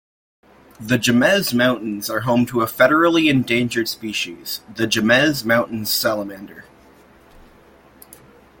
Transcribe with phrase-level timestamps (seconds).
[0.79, 6.65] The Jemez Mountains are home to a federally endangered species, the Jemez Mountains salamander.